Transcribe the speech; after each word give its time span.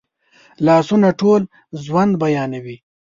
لاسونه 0.65 1.09
ټول 1.21 1.41
ژوند 1.83 2.13
بیانوي 2.21 2.77